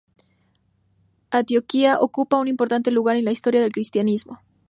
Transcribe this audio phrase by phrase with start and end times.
[1.29, 4.39] Antioquía ocupa un importante lugar en la historia del cristianismo.